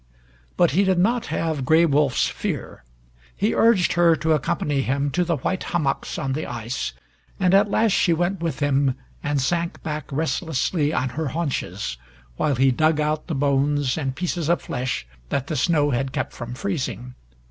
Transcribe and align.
But 0.57 0.71
he 0.71 0.83
did 0.83 0.97
not 0.97 1.27
have 1.27 1.63
Gray 1.63 1.85
Wolf's 1.85 2.27
fear. 2.27 2.83
He 3.35 3.53
urged 3.53 3.93
her 3.93 4.15
to 4.15 4.33
accompany 4.33 4.81
him 4.81 5.11
to 5.11 5.23
the 5.23 5.37
white 5.37 5.61
hummocks 5.61 6.17
on 6.17 6.33
the 6.33 6.47
ice, 6.47 6.93
and 7.39 7.53
at 7.53 7.69
last 7.69 7.91
she 7.91 8.11
went 8.11 8.39
with 8.39 8.61
him 8.61 8.95
and 9.21 9.39
sank 9.39 9.83
back 9.83 10.11
restlessly 10.11 10.91
on 10.91 11.09
her 11.09 11.27
haunches, 11.27 11.97
while 12.35 12.55
he 12.55 12.71
dug 12.71 12.99
out 12.99 13.27
the 13.27 13.35
bones 13.35 13.95
and 13.95 14.15
pieces 14.15 14.49
of 14.49 14.63
flesh 14.63 15.05
that 15.29 15.45
the 15.45 15.55
snow 15.55 15.91
had 15.91 16.11
kept 16.13 16.33
from 16.33 16.55
freezing. 16.55 17.13